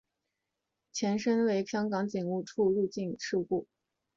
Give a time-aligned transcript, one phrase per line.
[0.91, 3.67] 其前身为香港警务处入境事务部。